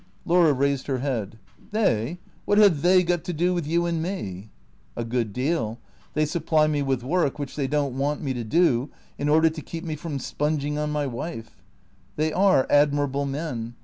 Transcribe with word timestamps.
Laura 0.25 0.51
raised 0.51 0.87
her 0.87 0.97
head. 0.97 1.37
"They? 1.69 2.17
What 2.45 2.57
have 2.57 2.81
they 2.81 3.03
got 3.03 3.23
to 3.25 3.33
do 3.33 3.53
with 3.53 3.67
you 3.67 3.85
and 3.85 4.01
me?"" 4.01 4.49
A 4.97 5.05
good 5.05 5.31
deal. 5.31 5.77
They 6.15 6.25
supply 6.25 6.65
me 6.65 6.81
with 6.81 7.03
work, 7.03 7.37
which 7.37 7.55
they 7.55 7.67
don't 7.67 7.95
want 7.95 8.19
me 8.19 8.33
to 8.33 8.43
do, 8.43 8.89
in 9.19 9.29
order 9.29 9.51
to 9.51 9.61
keep 9.61 9.83
me 9.83 9.95
from 9.95 10.17
sponging 10.17 10.79
on 10.79 10.89
my 10.89 11.05
wife. 11.05 11.61
They 12.15 12.33
are 12.33 12.65
admirable 12.67 13.27
men. 13.27 13.75